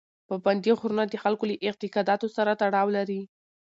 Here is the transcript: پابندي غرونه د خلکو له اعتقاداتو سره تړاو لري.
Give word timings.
پابندي 0.29 0.71
غرونه 0.79 1.03
د 1.07 1.15
خلکو 1.23 1.43
له 1.49 1.55
اعتقاداتو 1.67 2.27
سره 2.35 2.51
تړاو 2.61 2.87
لري. 2.97 3.21